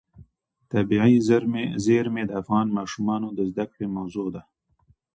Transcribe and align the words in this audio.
طبیعي 0.71 1.15
زیرمې 1.93 2.23
د 2.27 2.31
افغان 2.41 2.67
ماشومانو 2.77 3.27
د 3.37 3.39
زده 3.51 3.65
کړې 3.71 3.85
موضوع 3.97 4.27
ده. 4.35 4.41